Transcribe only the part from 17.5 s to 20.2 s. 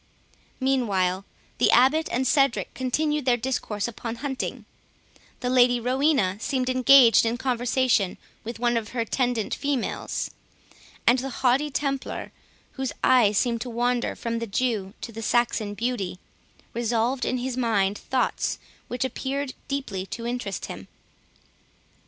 mind thoughts which appeared deeply